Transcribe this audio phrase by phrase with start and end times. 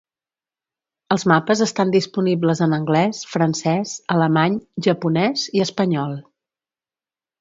[1.15, 4.57] Els mapes estan disponibles en anglès, francès, alemany,
[4.89, 6.17] japonès i espanyol.